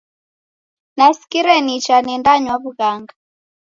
Nasikire 0.97 1.55
nicha 1.65 1.97
nendanywa 2.05 2.55
w'ughanga. 2.61 3.13